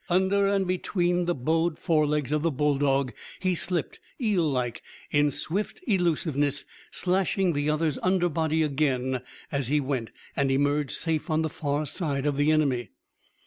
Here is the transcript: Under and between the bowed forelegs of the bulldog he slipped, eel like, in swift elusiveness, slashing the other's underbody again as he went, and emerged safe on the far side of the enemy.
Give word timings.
Under 0.09 0.47
and 0.47 0.65
between 0.65 1.25
the 1.25 1.35
bowed 1.35 1.77
forelegs 1.77 2.31
of 2.31 2.41
the 2.41 2.49
bulldog 2.49 3.13
he 3.39 3.53
slipped, 3.53 3.99
eel 4.19 4.49
like, 4.49 4.81
in 5.11 5.29
swift 5.29 5.79
elusiveness, 5.85 6.65
slashing 6.89 7.53
the 7.53 7.69
other's 7.69 7.99
underbody 8.01 8.63
again 8.63 9.21
as 9.51 9.67
he 9.67 9.79
went, 9.79 10.09
and 10.35 10.49
emerged 10.49 10.93
safe 10.93 11.29
on 11.29 11.43
the 11.43 11.49
far 11.49 11.85
side 11.85 12.25
of 12.25 12.35
the 12.35 12.51
enemy. 12.51 12.89